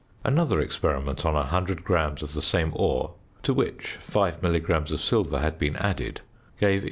Another 0.23 0.59
experiment 0.59 1.27
on 1.27 1.35
100 1.35 1.83
grams 1.83 2.23
of 2.23 2.33
the 2.33 2.41
same 2.41 2.73
ore 2.75 3.13
to 3.43 3.53
which 3.53 3.89
5 3.99 4.41
milligrams 4.41 4.89
of 4.91 4.99
silver 4.99 5.37
had 5.41 5.59
been 5.59 5.75
added 5.75 6.21
gave 6.59 6.69
11. 6.79 6.79